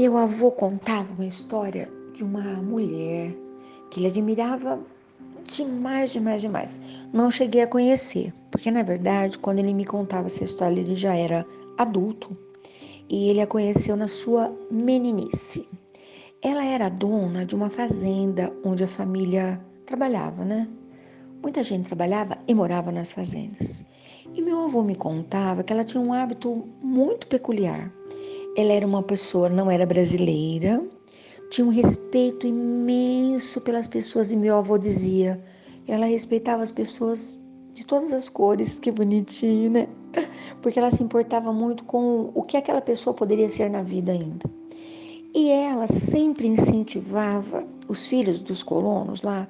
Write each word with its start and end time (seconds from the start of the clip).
Meu 0.00 0.16
avô 0.16 0.50
contava 0.50 1.12
uma 1.12 1.26
história 1.26 1.86
de 2.14 2.24
uma 2.24 2.40
mulher 2.40 3.36
que 3.90 4.00
ele 4.00 4.06
admirava 4.06 4.80
demais, 5.44 6.10
demais, 6.10 6.40
demais. 6.40 6.80
Não 7.12 7.30
cheguei 7.30 7.60
a 7.60 7.66
conhecer, 7.66 8.32
porque 8.50 8.70
na 8.70 8.82
verdade, 8.82 9.38
quando 9.38 9.58
ele 9.58 9.74
me 9.74 9.84
contava 9.84 10.28
essa 10.28 10.42
história, 10.42 10.80
ele 10.80 10.94
já 10.94 11.14
era 11.14 11.46
adulto 11.76 12.30
e 13.10 13.28
ele 13.28 13.42
a 13.42 13.46
conheceu 13.46 13.94
na 13.94 14.08
sua 14.08 14.50
meninice. 14.70 15.68
Ela 16.40 16.64
era 16.64 16.88
dona 16.88 17.44
de 17.44 17.54
uma 17.54 17.68
fazenda 17.68 18.50
onde 18.64 18.82
a 18.82 18.88
família 18.88 19.60
trabalhava, 19.84 20.46
né? 20.46 20.66
Muita 21.42 21.62
gente 21.62 21.84
trabalhava 21.84 22.38
e 22.48 22.54
morava 22.54 22.90
nas 22.90 23.12
fazendas. 23.12 23.84
E 24.34 24.40
meu 24.40 24.64
avô 24.64 24.82
me 24.82 24.96
contava 24.96 25.62
que 25.62 25.74
ela 25.74 25.84
tinha 25.84 26.02
um 26.02 26.14
hábito 26.14 26.66
muito 26.82 27.26
peculiar. 27.26 27.92
Ela 28.56 28.72
era 28.72 28.86
uma 28.86 29.02
pessoa, 29.02 29.48
não 29.48 29.70
era 29.70 29.86
brasileira, 29.86 30.82
tinha 31.50 31.66
um 31.66 31.70
respeito 31.70 32.46
imenso 32.46 33.60
pelas 33.60 33.88
pessoas 33.88 34.30
e 34.30 34.36
meu 34.36 34.58
avô 34.58 34.78
dizia, 34.78 35.42
ela 35.86 36.06
respeitava 36.06 36.62
as 36.62 36.70
pessoas 36.70 37.40
de 37.74 37.84
todas 37.86 38.12
as 38.12 38.28
cores, 38.28 38.78
que 38.78 38.90
bonitinho, 38.90 39.70
né? 39.70 39.88
Porque 40.62 40.78
ela 40.78 40.90
se 40.90 41.02
importava 41.02 41.52
muito 41.52 41.84
com 41.84 42.30
o 42.34 42.42
que 42.42 42.56
aquela 42.56 42.80
pessoa 42.80 43.14
poderia 43.14 43.48
ser 43.48 43.70
na 43.70 43.82
vida 43.82 44.12
ainda. 44.12 44.48
E 45.34 45.50
ela 45.50 45.86
sempre 45.86 46.48
incentivava 46.48 47.64
os 47.88 48.06
filhos 48.08 48.40
dos 48.40 48.62
colonos 48.62 49.22
lá 49.22 49.48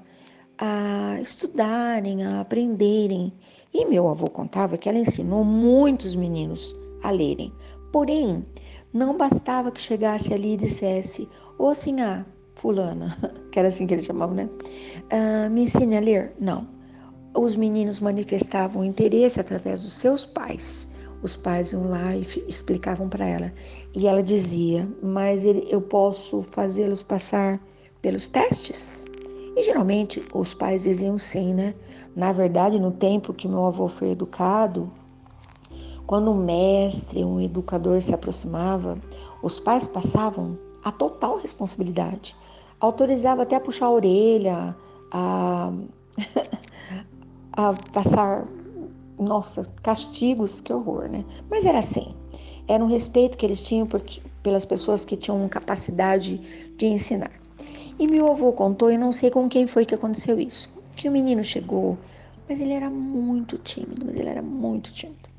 a 0.59 1.19
estudarem, 1.23 2.23
a 2.23 2.41
aprenderem. 2.41 3.33
E 3.73 3.85
meu 3.87 4.09
avô 4.09 4.29
contava 4.29 4.77
que 4.77 4.89
ela 4.89 4.99
ensinou 4.99 5.43
muitos 5.43 6.15
meninos 6.15 6.77
a 7.03 7.11
lerem. 7.11 7.53
Porém, 7.93 8.45
não 8.93 9.17
bastava 9.17 9.71
que 9.71 9.81
chegasse 9.81 10.35
ali 10.35 10.55
e 10.55 10.57
dissesse, 10.57 11.29
assim, 11.71 12.01
ah, 12.01 12.25
fulana, 12.55 13.17
que 13.51 13.59
era 13.59 13.69
assim 13.69 13.87
que 13.87 13.95
ele 13.95 14.03
chamava, 14.03 14.35
né? 14.35 14.49
Ah, 15.11 15.49
me 15.49 15.63
ensine 15.63 15.97
a 15.97 16.01
ler? 16.01 16.35
Não. 16.39 16.69
Os 17.37 17.55
meninos 17.55 18.01
manifestavam 18.01 18.85
interesse 18.85 19.41
através 19.41 19.83
dos 19.83 19.93
seus 19.93 20.25
pais. 20.25 20.89
Os 21.23 21.37
pais 21.37 21.71
iam 21.73 21.89
lá 21.89 22.17
e 22.17 22.27
explicavam 22.49 23.09
para 23.09 23.27
ela. 23.27 23.53
E 23.95 24.07
ela 24.07 24.23
dizia, 24.23 24.89
mas 25.03 25.45
eu 25.45 25.81
posso 25.81 26.43
fazê-los 26.43 27.03
passar 27.03 27.61
pelos 28.03 28.29
testes? 28.29 29.07
E 29.57 29.63
geralmente 29.63 30.25
os 30.33 30.55
pais 30.55 30.85
diziam 30.85 31.19
sim, 31.19 31.55
né? 31.55 31.75
Na 32.17 32.33
verdade, 32.33 32.79
no 32.81 32.91
tempo 32.91 33.35
que 33.35 33.47
meu 33.47 33.67
avô 33.67 33.87
foi 33.87 34.11
educado, 34.11 34.91
quando 36.07 36.31
um 36.31 36.37
mestre, 36.37 37.25
um 37.25 37.41
educador 37.41 38.01
se 38.03 38.15
aproximava, 38.15 38.99
os 39.43 39.59
pais 39.59 39.87
passavam 39.87 40.59
a 40.85 40.91
total 40.91 41.39
responsabilidade. 41.39 42.37
Autorizava 42.81 43.43
até 43.43 43.57
a 43.57 43.61
puxar 43.61 43.87
a 43.87 43.91
orelha, 43.91 44.77
a, 45.13 45.73
a 47.53 47.73
passar, 47.93 48.47
nossa, 49.19 49.65
castigos, 49.83 50.61
que 50.61 50.73
horror, 50.73 51.09
né? 51.09 51.25
Mas 51.51 51.65
era 51.65 51.79
assim. 51.79 52.15
Era 52.69 52.85
um 52.85 52.89
respeito 52.89 53.37
que 53.37 53.45
eles 53.45 53.67
tinham 53.67 53.87
porque, 53.87 54.23
pelas 54.43 54.65
pessoas 54.65 55.05
que 55.05 55.17
tinham 55.17 55.49
capacidade 55.49 56.39
de 56.77 56.87
ensinar. 56.87 57.33
E 57.99 58.07
meu 58.07 58.31
avô 58.31 58.53
contou, 58.53 58.91
e 58.91 58.97
não 58.97 59.13
sei 59.13 59.31
com 59.31 59.49
quem 59.49 59.67
foi 59.67 59.85
que 59.85 59.95
aconteceu 59.95 60.41
isso, 60.41 60.71
que 60.97 61.09
o 61.09 61.13
menino 61.13 61.45
chegou, 61.45 61.99
mas 62.49 62.61
ele 62.61 62.73
era 62.73 62.89
muito 62.89 63.59
tímido, 63.59 64.07
mas 64.07 64.19
ele 64.19 64.29
era 64.29 64.43
muito 64.43 64.93
tímido. 64.93 65.30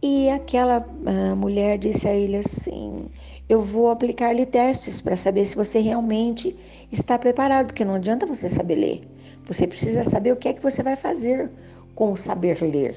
E 0.00 0.30
aquela 0.30 0.78
uh, 0.78 1.34
mulher 1.34 1.76
disse 1.76 2.06
a 2.06 2.14
ele 2.14 2.36
assim: 2.36 3.06
Eu 3.48 3.62
vou 3.62 3.90
aplicar-lhe 3.90 4.46
testes 4.46 5.00
para 5.00 5.16
saber 5.16 5.44
se 5.44 5.56
você 5.56 5.80
realmente 5.80 6.56
está 6.92 7.18
preparado, 7.18 7.66
porque 7.66 7.84
não 7.84 7.94
adianta 7.94 8.24
você 8.24 8.48
saber 8.48 8.76
ler. 8.76 9.08
Você 9.46 9.66
precisa 9.66 10.04
saber 10.04 10.32
o 10.32 10.36
que 10.36 10.48
é 10.48 10.52
que 10.52 10.62
você 10.62 10.84
vai 10.84 10.94
fazer 10.94 11.50
com 11.96 12.12
o 12.12 12.16
saber 12.16 12.62
ler. 12.62 12.96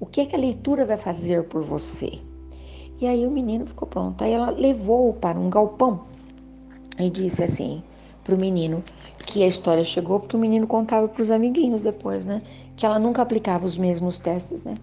O 0.00 0.06
que 0.06 0.22
é 0.22 0.26
que 0.26 0.34
a 0.34 0.38
leitura 0.38 0.84
vai 0.84 0.96
fazer 0.96 1.44
por 1.44 1.62
você? 1.62 2.18
E 3.00 3.06
aí 3.06 3.24
o 3.24 3.30
menino 3.30 3.64
ficou 3.64 3.86
pronto. 3.86 4.24
Aí 4.24 4.32
ela 4.32 4.50
levou-o 4.50 5.12
para 5.12 5.38
um 5.38 5.48
galpão 5.48 6.04
e 6.98 7.08
disse 7.08 7.44
assim: 7.44 7.84
para 8.24 8.34
o 8.34 8.38
menino 8.38 8.82
que 9.24 9.44
a 9.44 9.46
história 9.46 9.84
chegou, 9.84 10.18
porque 10.18 10.36
o 10.36 10.40
menino 10.40 10.66
contava 10.66 11.06
para 11.06 11.22
os 11.22 11.30
amiguinhos 11.30 11.82
depois, 11.82 12.26
né? 12.26 12.42
Que 12.76 12.84
ela 12.84 12.98
nunca 12.98 13.22
aplicava 13.22 13.64
os 13.64 13.78
mesmos 13.78 14.18
testes, 14.18 14.64
né? 14.64 14.74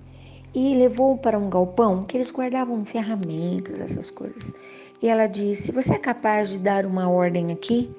E 0.53 0.75
levou 0.75 1.18
para 1.18 1.38
um 1.38 1.50
galpão 1.50 2.03
que 2.03 2.16
eles 2.16 2.31
guardavam 2.31 2.86
ferramentas, 2.86 3.81
essas 3.81 4.12
coisas. 4.12 4.53
E 5.02 5.08
ela 5.08 5.25
disse: 5.25 5.72
Você 5.72 5.96
é 5.96 5.97
capaz 5.97 6.50
de 6.50 6.59
dar 6.59 6.86
uma 6.86 7.09
ordem 7.09 7.52
aqui? 7.52 7.90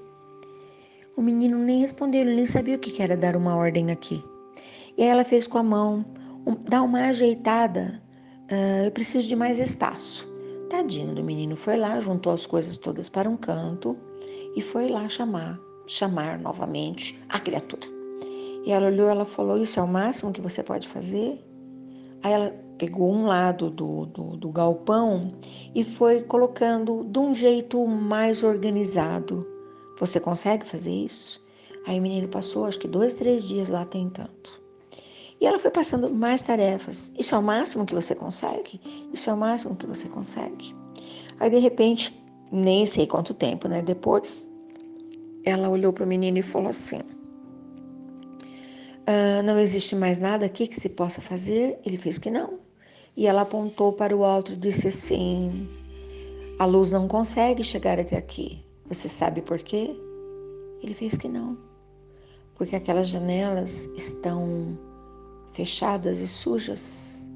O 1.16 1.22
menino 1.22 1.58
nem 1.58 1.80
respondeu, 1.80 2.22
ele 2.22 2.34
nem 2.34 2.46
sabia 2.46 2.76
o 2.76 2.78
que 2.78 3.02
era 3.02 3.16
dar 3.16 3.36
uma 3.36 3.56
ordem 3.56 3.90
aqui. 3.90 4.24
E 4.96 5.02
ela 5.02 5.24
fez 5.24 5.46
com 5.46 5.58
a 5.58 5.62
mão, 5.62 6.04
um, 6.46 6.54
dá 6.54 6.82
uma 6.82 7.08
ajeitada, 7.08 8.02
uh, 8.50 8.84
eu 8.84 8.90
preciso 8.90 9.26
de 9.26 9.36
mais 9.36 9.58
espaço. 9.58 10.28
Tadinho 10.70 11.14
do 11.14 11.22
menino 11.22 11.56
foi 11.56 11.76
lá, 11.76 12.00
juntou 12.00 12.32
as 12.32 12.46
coisas 12.46 12.76
todas 12.76 13.08
para 13.08 13.28
um 13.28 13.36
canto 13.36 13.96
e 14.56 14.62
foi 14.62 14.88
lá 14.88 15.08
chamar, 15.08 15.60
chamar 15.86 16.40
novamente 16.40 17.18
a 17.28 17.38
criatura. 17.38 17.86
E 18.64 18.72
ela 18.72 18.86
olhou, 18.86 19.08
ela 19.08 19.24
falou: 19.24 19.58
Isso 19.58 19.78
é 19.78 19.82
o 19.82 19.88
máximo 19.88 20.32
que 20.32 20.40
você 20.40 20.62
pode 20.62 20.88
fazer? 20.88 21.38
Aí 22.24 22.32
ela 22.32 22.50
pegou 22.78 23.12
um 23.12 23.26
lado 23.26 23.70
do, 23.70 24.06
do, 24.06 24.36
do 24.38 24.48
galpão 24.48 25.30
e 25.74 25.84
foi 25.84 26.22
colocando 26.22 27.04
de 27.04 27.18
um 27.18 27.34
jeito 27.34 27.86
mais 27.86 28.42
organizado. 28.42 29.46
Você 30.00 30.18
consegue 30.18 30.66
fazer 30.66 30.90
isso? 30.90 31.44
Aí 31.86 31.98
o 31.98 32.02
menino 32.02 32.26
passou, 32.26 32.64
acho 32.64 32.78
que 32.78 32.88
dois, 32.88 33.12
três 33.12 33.46
dias 33.46 33.68
lá 33.68 33.84
tentando. 33.84 34.30
E 35.38 35.46
ela 35.46 35.58
foi 35.58 35.70
passando 35.70 36.10
mais 36.10 36.40
tarefas. 36.40 37.12
Isso 37.18 37.34
é 37.34 37.38
o 37.38 37.42
máximo 37.42 37.84
que 37.84 37.94
você 37.94 38.14
consegue? 38.14 38.80
Isso 39.12 39.28
é 39.28 39.34
o 39.34 39.36
máximo 39.36 39.76
que 39.76 39.86
você 39.86 40.08
consegue? 40.08 40.74
Aí 41.38 41.50
de 41.50 41.58
repente 41.58 42.18
nem 42.50 42.86
sei 42.86 43.06
quanto 43.06 43.34
tempo, 43.34 43.68
né? 43.68 43.82
Depois, 43.82 44.50
ela 45.44 45.68
olhou 45.68 45.92
para 45.92 46.04
o 46.04 46.06
menino 46.06 46.38
e 46.38 46.42
falou 46.42 46.70
assim: 46.70 47.00
ah, 49.06 49.42
Não 49.42 49.58
existe 49.58 49.94
mais 49.96 50.18
nada 50.18 50.46
aqui 50.46 50.66
que 50.66 50.80
se 50.80 50.88
possa 50.88 51.20
fazer? 51.20 51.78
Ele 51.84 51.96
fez 51.96 52.18
que 52.18 52.30
não. 52.30 52.58
E 53.16 53.26
ela 53.26 53.42
apontou 53.42 53.92
para 53.92 54.16
o 54.16 54.24
alto 54.24 54.52
e 54.52 54.56
disse 54.56 54.88
assim: 54.88 55.68
A 56.58 56.64
luz 56.64 56.92
não 56.92 57.06
consegue 57.06 57.62
chegar 57.62 57.98
até 57.98 58.16
aqui. 58.16 58.64
Você 58.86 59.08
sabe 59.08 59.40
por 59.40 59.58
quê? 59.58 59.94
Ele 60.82 60.94
fez 60.94 61.16
que 61.16 61.28
não. 61.28 61.56
Porque 62.54 62.76
aquelas 62.76 63.08
janelas 63.08 63.86
estão 63.96 64.78
fechadas 65.52 66.20
e 66.20 66.28
sujas. 66.28 67.28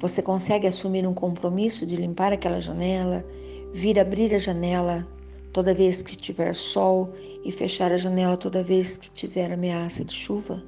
Você 0.00 0.20
consegue 0.20 0.66
assumir 0.66 1.06
um 1.06 1.14
compromisso 1.14 1.86
de 1.86 1.96
limpar 1.96 2.32
aquela 2.32 2.60
janela 2.60 3.24
vir 3.74 3.98
abrir 3.98 4.32
a 4.32 4.38
janela 4.38 5.06
toda 5.52 5.74
vez 5.74 6.00
que 6.00 6.16
tiver 6.16 6.54
sol 6.54 7.12
e 7.44 7.50
fechar 7.50 7.90
a 7.90 7.96
janela 7.96 8.36
toda 8.36 8.62
vez 8.62 8.96
que 8.96 9.10
tiver 9.10 9.52
ameaça 9.52 10.04
de 10.04 10.14
chuva? 10.14 10.62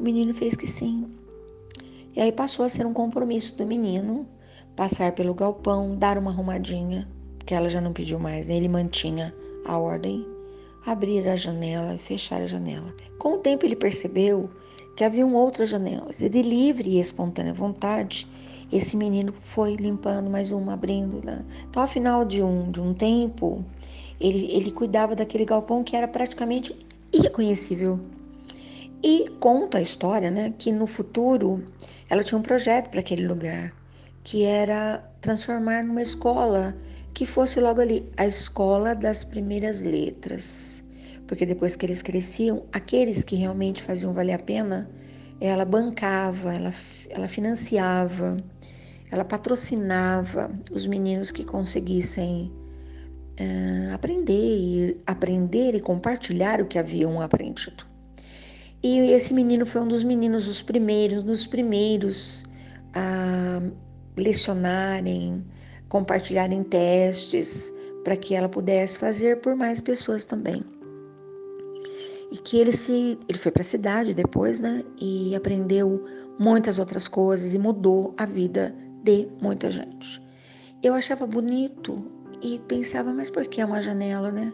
O 0.00 0.02
menino 0.02 0.32
fez 0.32 0.56
que 0.56 0.66
sim. 0.66 1.04
E 2.16 2.20
aí 2.20 2.32
passou 2.32 2.64
a 2.64 2.70
ser 2.70 2.86
um 2.86 2.94
compromisso 2.94 3.54
do 3.58 3.66
menino 3.66 4.26
passar 4.74 5.12
pelo 5.12 5.34
galpão, 5.34 5.94
dar 5.94 6.16
uma 6.16 6.30
arrumadinha, 6.30 7.06
porque 7.38 7.52
ela 7.52 7.68
já 7.68 7.82
não 7.82 7.92
pediu 7.92 8.18
mais, 8.18 8.48
né? 8.48 8.56
ele 8.56 8.66
mantinha 8.66 9.34
a 9.66 9.76
ordem, 9.76 10.26
abrir 10.86 11.28
a 11.28 11.36
janela 11.36 11.94
e 11.94 11.98
fechar 11.98 12.40
a 12.40 12.46
janela. 12.46 12.94
Com 13.18 13.34
o 13.34 13.38
tempo 13.38 13.66
ele 13.66 13.76
percebeu 13.76 14.48
que 14.96 15.04
haviam 15.04 15.34
outras 15.34 15.68
janelas 15.68 16.22
e 16.22 16.30
de 16.30 16.40
livre 16.40 16.88
e 16.88 17.00
espontânea 17.00 17.52
vontade 17.52 18.26
esse 18.72 18.96
menino 18.96 19.34
foi 19.42 19.74
limpando 19.74 20.30
mais 20.30 20.50
uma, 20.50 20.72
abrindo. 20.72 21.20
Né? 21.22 21.44
Então, 21.68 21.82
ao 21.82 21.88
final 21.88 22.24
de 22.24 22.42
um, 22.42 22.70
de 22.70 22.80
um 22.80 22.94
tempo, 22.94 23.62
ele, 24.18 24.50
ele 24.50 24.70
cuidava 24.70 25.14
daquele 25.14 25.44
galpão 25.44 25.84
que 25.84 25.94
era 25.94 26.08
praticamente 26.08 26.74
irreconhecível. 27.12 28.00
E 29.02 29.30
conta 29.40 29.78
a 29.78 29.82
história 29.82 30.30
né, 30.30 30.52
que 30.58 30.70
no 30.70 30.86
futuro 30.86 31.64
ela 32.10 32.22
tinha 32.22 32.38
um 32.38 32.42
projeto 32.42 32.90
para 32.90 33.00
aquele 33.00 33.26
lugar, 33.26 33.72
que 34.22 34.44
era 34.44 34.98
transformar 35.22 35.82
numa 35.82 36.02
escola 36.02 36.76
que 37.14 37.24
fosse 37.24 37.58
logo 37.60 37.80
ali 37.80 38.06
a 38.18 38.26
escola 38.26 38.94
das 38.94 39.24
primeiras 39.24 39.80
letras. 39.80 40.84
Porque 41.26 41.46
depois 41.46 41.76
que 41.76 41.86
eles 41.86 42.02
cresciam, 42.02 42.64
aqueles 42.72 43.24
que 43.24 43.36
realmente 43.36 43.82
faziam 43.82 44.12
valer 44.12 44.34
a 44.34 44.38
pena, 44.38 44.90
ela 45.40 45.64
bancava, 45.64 46.52
ela, 46.52 46.74
ela 47.08 47.28
financiava, 47.28 48.36
ela 49.10 49.24
patrocinava 49.24 50.50
os 50.70 50.86
meninos 50.86 51.30
que 51.30 51.44
conseguissem 51.44 52.52
uh, 53.40 53.94
aprender 53.94 54.34
e 54.34 55.00
aprender 55.06 55.74
e 55.74 55.80
compartilhar 55.80 56.60
o 56.60 56.66
que 56.66 56.78
haviam 56.78 57.20
aprendido. 57.22 57.89
E 58.82 58.98
esse 59.12 59.34
menino 59.34 59.66
foi 59.66 59.82
um 59.82 59.88
dos 59.88 60.02
meninos, 60.02 60.48
os 60.48 60.62
primeiros, 60.62 61.22
dos 61.22 61.46
primeiros 61.46 62.44
a 62.94 63.60
lecionarem, 64.16 65.44
compartilharem 65.88 66.62
testes, 66.62 67.72
para 68.04 68.16
que 68.16 68.34
ela 68.34 68.48
pudesse 68.48 68.98
fazer 68.98 69.40
por 69.40 69.54
mais 69.54 69.80
pessoas 69.80 70.24
também. 70.24 70.64
E 72.32 72.38
que 72.38 72.58
ele 72.58 72.72
se 72.72 73.18
ele 73.28 73.38
foi 73.38 73.52
para 73.52 73.62
a 73.62 73.64
cidade 73.64 74.14
depois, 74.14 74.60
né? 74.60 74.84
E 75.00 75.34
aprendeu 75.34 76.04
muitas 76.38 76.78
outras 76.78 77.06
coisas 77.06 77.52
e 77.52 77.58
mudou 77.58 78.14
a 78.16 78.24
vida 78.24 78.74
de 79.02 79.28
muita 79.42 79.70
gente. 79.70 80.22
Eu 80.82 80.94
achava 80.94 81.26
bonito 81.26 82.02
e 82.40 82.58
pensava, 82.60 83.12
mas 83.12 83.28
por 83.28 83.46
que 83.46 83.62
uma 83.62 83.82
janela, 83.82 84.30
né? 84.30 84.52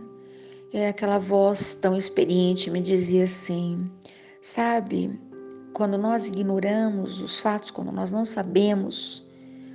É 0.72 0.88
aquela 0.88 1.19
voz 1.19 1.75
tão 1.75 1.96
experiente 1.96 2.70
me 2.70 2.81
dizia 2.81 3.25
assim: 3.25 3.84
sabe, 4.46 5.19
quando 5.72 5.98
nós 5.98 6.25
ignoramos 6.25 7.20
os 7.20 7.40
fatos, 7.40 7.69
quando 7.72 7.90
nós 7.90 8.12
não 8.12 8.25
sabemos, 8.25 9.26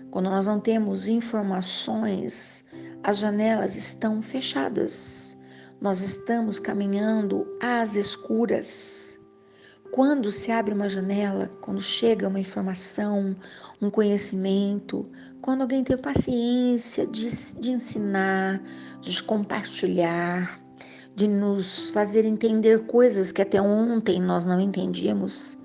quando 0.09 0.29
nós 0.29 0.47
não 0.47 0.62
temos 0.62 1.09
informações, 1.09 2.63
as 3.03 3.18
janelas 3.18 3.75
estão 3.75 4.21
fechadas. 4.21 5.38
Nós 5.81 6.00
estamos 6.00 6.57
caminhando 6.57 7.45
às 7.62 7.95
escuras. 7.95 9.19
Quando 9.91 10.31
se 10.31 10.53
abre 10.53 10.73
uma 10.73 10.88
janela, 10.88 11.51
quando 11.59 11.81
chega 11.81 12.29
uma 12.29 12.39
informação, 12.39 13.35
um 13.81 13.89
conhecimento, 13.89 15.06
quando 15.41 15.63
alguém 15.63 15.83
tem 15.83 15.97
paciência 15.97 17.06
de, 17.06 17.29
de 17.59 17.71
ensinar, 17.71 18.62
de 19.01 19.21
compartilhar, 19.21 20.60
de 21.15 21.27
nos 21.27 21.89
fazer 21.89 22.25
entender 22.25 22.85
coisas 22.85 23.31
que 23.31 23.41
até 23.41 23.61
ontem 23.61 24.19
nós 24.19 24.45
não 24.45 24.59
entendíamos, 24.59 25.57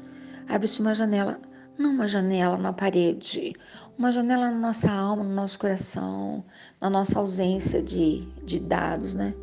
abre-se 0.49 0.81
uma 0.81 0.95
janela, 0.95 1.41
não 1.79 1.91
uma 1.91 2.09
janela 2.09 2.57
na 2.57 2.73
parede, 2.73 3.55
uma 3.99 4.11
janela 4.11 4.51
na 4.51 4.59
nossa 4.59 4.91
alma, 4.91 5.23
no 5.23 5.35
nosso 5.35 5.59
coração, 5.59 6.45
na 6.81 6.91
nossa 6.91 7.19
ausência 7.19 7.83
de, 7.83 8.27
de 8.45 8.59
dados, 8.59 9.15
né? 9.15 9.35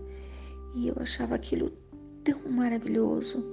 E 0.75 0.88
eu 0.88 0.95
achava 1.00 1.35
aquilo 1.35 1.71
tão 2.23 2.39
maravilhoso. 2.50 3.45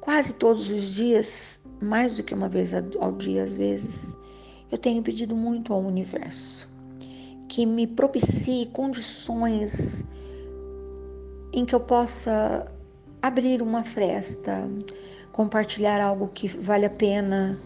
Quase 0.00 0.34
todos 0.34 0.70
os 0.70 0.94
dias, 0.94 1.60
mais 1.80 2.16
do 2.16 2.22
que 2.22 2.34
uma 2.34 2.48
vez 2.48 2.72
ao 2.74 3.12
dia 3.12 3.44
às 3.44 3.56
vezes, 3.56 4.16
eu 4.70 4.78
tenho 4.78 5.02
pedido 5.02 5.34
muito 5.34 5.72
ao 5.72 5.80
universo 5.80 6.72
que 7.48 7.66
me 7.66 7.86
propicie 7.86 8.66
condições 8.66 10.04
em 11.54 11.64
que 11.64 11.74
eu 11.74 11.80
possa 11.80 12.66
abrir 13.22 13.62
uma 13.62 13.84
fresta, 13.84 14.68
compartilhar 15.30 16.00
algo 16.00 16.28
que 16.34 16.48
vale 16.48 16.84
a 16.84 16.90
pena 16.90 17.58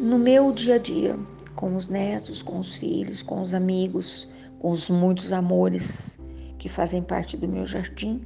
no 0.00 0.18
meu 0.18 0.52
dia 0.52 0.74
a 0.74 0.78
dia, 0.78 1.16
com 1.54 1.76
os 1.76 1.88
netos, 1.88 2.42
com 2.42 2.58
os 2.58 2.76
filhos, 2.76 3.22
com 3.22 3.40
os 3.40 3.54
amigos, 3.54 4.28
com 4.58 4.72
os 4.72 4.90
muitos 4.90 5.32
amores 5.32 6.18
que 6.58 6.68
fazem 6.68 7.00
parte 7.00 7.36
do 7.36 7.46
meu 7.46 7.64
jardim, 7.64 8.22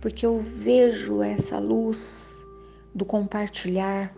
porque 0.00 0.24
eu 0.24 0.38
vejo 0.38 1.20
essa 1.20 1.58
luz 1.58 2.46
do 2.94 3.04
compartilhar, 3.04 4.14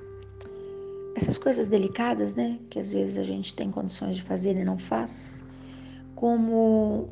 essas 1.17 1.39
coisas 1.39 1.67
delicadas, 1.67 2.35
né, 2.35 2.59
que 2.69 2.79
às 2.79 2.93
vezes 2.93 3.17
a 3.17 3.23
gente 3.23 3.55
tem 3.55 3.71
condições 3.71 4.17
de 4.17 4.23
fazer 4.23 4.55
e 4.55 4.65
não 4.65 4.77
faz, 4.77 5.45
como 6.15 7.09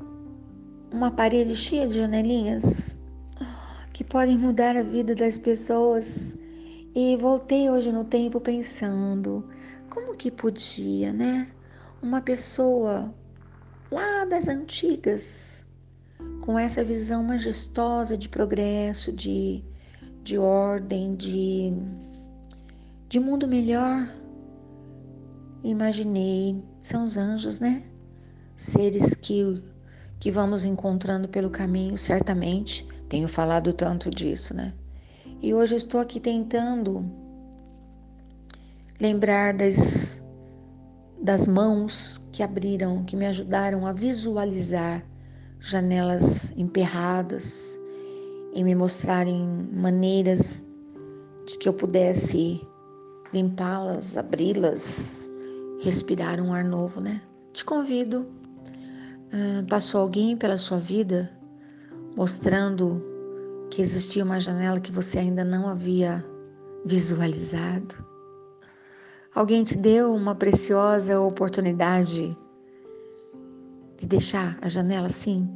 uma 0.97 1.11
parede 1.11 1.55
cheia 1.55 1.87
de 1.87 1.99
janelinhas 1.99 2.97
que 3.93 4.03
podem 4.03 4.39
mudar 4.39 4.79
a 4.79 4.83
vida 4.83 5.15
das 5.15 5.37
pessoas. 5.37 6.35
E 6.95 7.19
voltei 7.19 7.69
hoje 7.69 7.93
no 7.93 8.03
tempo 8.03 8.41
pensando 8.41 9.47
como 9.91 10.17
que 10.17 10.31
podia, 10.31 11.13
né? 11.13 11.51
Uma 12.01 12.23
pessoa 12.23 13.15
lá 13.93 14.25
das 14.25 14.49
antigas, 14.49 15.67
com 16.41 16.59
essa 16.59 16.83
visão 16.83 17.23
majestosa 17.23 18.17
de 18.17 18.31
progresso, 18.31 19.13
de, 19.13 19.63
de 20.23 20.39
ordem, 20.39 21.15
de, 21.15 21.75
de 23.07 23.21
mundo 23.21 23.47
melhor. 23.47 24.11
Imaginei, 25.63 26.65
são 26.81 27.05
os 27.05 27.19
anjos, 27.19 27.61
né? 27.61 27.83
Seres 28.57 29.15
que 29.15 29.63
que 30.19 30.31
vamos 30.31 30.65
encontrando 30.65 31.29
pelo 31.29 31.51
caminho, 31.51 31.97
certamente. 31.97 32.87
Tenho 33.09 33.29
falado 33.29 33.73
tanto 33.73 34.11
disso, 34.11 34.55
né? 34.55 34.73
E 35.43 35.53
hoje 35.53 35.75
eu 35.75 35.79
estou 35.79 36.01
aqui 36.01 36.19
tentando 36.19 37.05
lembrar 39.01 39.55
das, 39.55 40.21
das 41.23 41.47
mãos 41.47 42.25
que 42.33 42.43
abriram, 42.43 43.05
que 43.05 43.15
me 43.15 43.27
ajudaram 43.27 43.87
a 43.87 43.93
visualizar 43.93 45.05
janelas 45.61 46.53
emperradas 46.57 47.79
e 48.55 48.65
me 48.65 48.75
mostrarem 48.75 49.47
maneiras 49.73 50.65
de 51.47 51.59
que 51.59 51.69
eu 51.69 51.75
pudesse 51.75 52.61
limpá-las, 53.33 54.17
abri-las, 54.17 55.31
respirar 55.83 56.41
um 56.41 56.53
ar 56.53 56.65
novo, 56.65 57.01
né? 57.01 57.21
Te 57.53 57.65
convido 57.65 58.27
passou 59.69 60.01
alguém 60.01 60.37
pela 60.37 60.59
sua 60.59 60.79
vida 60.79 61.31
mostrando 62.17 63.03
que 63.71 63.83
existia 63.83 64.25
uma 64.25 64.41
janela 64.41 64.81
que 64.81 64.93
você 64.93 65.19
ainda 65.19 65.45
não 65.45 65.69
havia 65.69 66.25
visualizado? 66.85 67.95
Alguém 69.35 69.65
te 69.65 69.77
deu 69.77 70.15
uma 70.15 70.35
preciosa 70.35 71.21
oportunidade 71.21 72.37
de 73.99 74.07
deixar 74.07 74.59
a 74.63 74.69
janela 74.69 75.07
assim, 75.07 75.47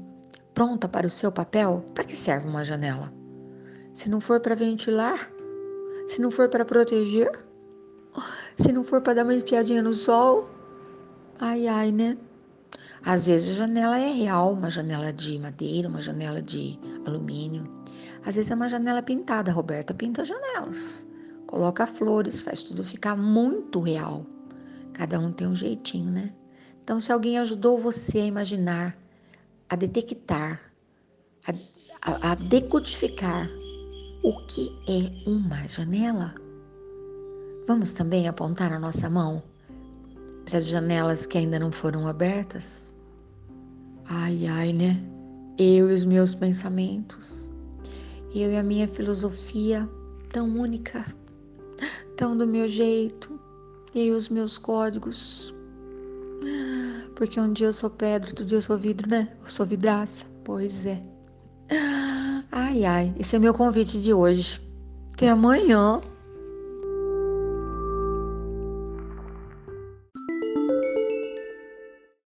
pronta 0.53 0.87
para 0.87 1.07
o 1.07 1.11
seu 1.11 1.33
papel? 1.33 1.85
Para 1.95 2.05
que 2.05 2.17
serve 2.17 2.47
uma 2.47 2.65
janela? 2.65 3.13
Se 3.95 4.11
não 4.11 4.21
for 4.21 4.41
para 4.41 4.55
ventilar, 4.55 5.31
se 6.07 6.21
não 6.21 6.31
for 6.31 6.49
para 6.49 6.65
proteger, 6.65 7.31
se 8.57 8.73
não 8.73 8.85
for 8.85 9.01
para 9.01 9.15
dar 9.15 9.25
uma 9.25 9.35
espiadinha 9.35 9.83
no 9.83 9.95
sol, 9.95 10.49
ai 11.39 11.67
ai, 11.67 11.91
né? 11.91 12.19
Às 13.05 13.27
vezes 13.27 13.51
a 13.51 13.67
janela 13.67 13.99
é 13.99 14.13
real, 14.13 14.53
uma 14.53 14.71
janela 14.71 15.13
de 15.13 15.39
madeira, 15.39 15.89
uma 15.89 16.01
janela 16.01 16.43
de 16.43 16.79
alumínio. 17.07 17.65
Às 18.25 18.35
vezes 18.35 18.51
é 18.51 18.55
uma 18.55 18.69
janela 18.69 19.03
pintada. 19.03 19.51
A 19.51 19.55
Roberta 19.55 19.95
pinta 19.95 20.25
janelas, 20.25 21.07
coloca 21.47 21.87
flores, 21.87 22.43
faz 22.43 22.63
tudo 22.63 22.85
ficar 22.85 23.17
muito 23.17 23.81
real. 23.81 24.27
Cada 24.93 25.19
um 25.19 25.33
tem 25.33 25.47
um 25.47 25.57
jeitinho, 25.57 26.11
né? 26.11 26.33
Então, 26.85 27.01
se 27.01 27.11
alguém 27.11 27.39
ajudou 27.39 27.79
você 27.79 28.19
a 28.19 28.27
imaginar, 28.27 28.99
a 29.69 29.77
detectar, 29.77 30.61
a, 31.47 31.53
a, 32.03 32.33
a 32.33 32.35
decodificar 32.35 33.49
o 34.23 34.47
que 34.47 34.71
é 34.87 35.29
uma 35.29 35.67
janela, 35.67 36.35
vamos 37.67 37.93
também 37.93 38.29
apontar 38.29 38.73
a 38.73 38.79
nossa 38.79 39.09
mão 39.09 39.43
para 40.45 40.59
as 40.59 40.67
janelas 40.67 41.27
que 41.27 41.39
ainda 41.39 41.59
não 41.59 41.71
foram 41.71 42.07
abertas? 42.09 42.95
Ai, 44.13 44.45
ai, 44.49 44.73
né? 44.73 45.01
Eu 45.57 45.89
e 45.89 45.95
os 45.95 46.05
meus 46.05 46.35
pensamentos, 46.35 47.49
eu 48.35 48.51
e 48.51 48.57
a 48.57 48.63
minha 48.63 48.89
filosofia 48.89 49.89
tão 50.33 50.49
única, 50.49 51.07
tão 52.17 52.37
do 52.37 52.45
meu 52.45 52.67
jeito, 52.67 53.39
eu 53.95 54.03
e 54.03 54.11
os 54.11 54.29
meus 54.29 54.59
códigos. 54.59 55.55
Porque 57.15 57.39
um 57.39 57.53
dia 57.53 57.69
eu 57.69 57.73
sou 57.73 57.89
pedra, 57.89 58.31
outro 58.31 58.45
dia 58.45 58.59
eu 58.59 58.63
sou 58.63 58.77
vidro, 58.77 59.09
né? 59.09 59.29
Eu 59.45 59.49
sou 59.49 59.65
vidraça. 59.65 60.27
Pois 60.43 60.87
é. 60.87 61.01
Ai, 62.51 62.85
ai, 62.85 63.15
esse 63.17 63.37
é 63.37 63.39
meu 63.39 63.55
convite 63.55 64.01
de 64.01 64.13
hoje. 64.13 64.61
Até 65.15 65.29
amanhã. 65.29 66.01